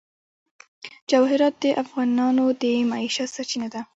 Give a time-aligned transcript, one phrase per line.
[1.09, 3.81] جواهرات د افغانانو د معیشت سرچینه ده.